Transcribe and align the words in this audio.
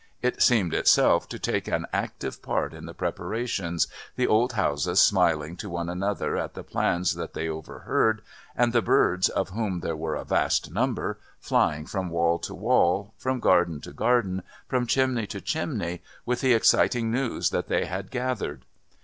It 0.23 0.41
seemed 0.41 0.73
itself 0.73 1.29
to 1.29 1.37
take 1.37 1.67
an 1.67 1.85
active 1.93 2.41
part 2.41 2.73
in 2.73 2.87
the 2.87 2.93
preparations, 2.95 3.85
the 4.15 4.25
old 4.25 4.53
houses 4.53 4.99
smiling 4.99 5.55
to 5.57 5.69
one 5.69 5.89
another 5.89 6.35
at 6.37 6.55
the 6.55 6.63
plans 6.63 7.13
that 7.13 7.35
they 7.35 7.47
overheard, 7.47 8.23
and 8.55 8.73
the 8.73 8.81
birds, 8.81 9.29
of 9.29 9.49
whom 9.49 9.81
there 9.81 9.95
were 9.95 10.15
a 10.15 10.25
vast 10.25 10.71
number, 10.73 11.19
flying 11.39 11.85
from 11.85 12.09
wall 12.09 12.39
to 12.39 12.55
wall, 12.55 13.13
from 13.15 13.39
garden 13.39 13.79
to 13.81 13.93
garden, 13.93 14.41
from 14.67 14.87
chimney 14.87 15.27
to 15.27 15.39
chimney, 15.39 16.01
with 16.25 16.41
the 16.41 16.53
exciting 16.53 17.11
news 17.11 17.51
that 17.51 17.67
they 17.67 17.85
had 17.85 18.09
gathered. 18.09 18.65